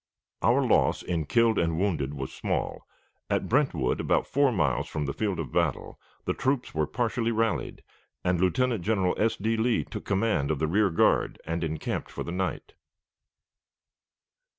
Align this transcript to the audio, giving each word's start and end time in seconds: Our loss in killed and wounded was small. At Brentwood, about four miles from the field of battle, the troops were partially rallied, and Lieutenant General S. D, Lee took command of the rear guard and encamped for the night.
Our 0.41 0.65
loss 0.65 1.03
in 1.03 1.27
killed 1.27 1.59
and 1.59 1.77
wounded 1.77 2.15
was 2.15 2.33
small. 2.33 2.87
At 3.29 3.47
Brentwood, 3.47 3.99
about 3.99 4.25
four 4.25 4.51
miles 4.51 4.87
from 4.87 5.05
the 5.05 5.13
field 5.13 5.39
of 5.39 5.51
battle, 5.51 5.99
the 6.25 6.33
troops 6.33 6.73
were 6.73 6.87
partially 6.87 7.31
rallied, 7.31 7.83
and 8.23 8.41
Lieutenant 8.41 8.83
General 8.83 9.13
S. 9.19 9.35
D, 9.37 9.55
Lee 9.57 9.83
took 9.83 10.03
command 10.05 10.49
of 10.49 10.57
the 10.57 10.65
rear 10.65 10.89
guard 10.89 11.39
and 11.45 11.63
encamped 11.63 12.09
for 12.09 12.23
the 12.23 12.31
night. 12.31 12.73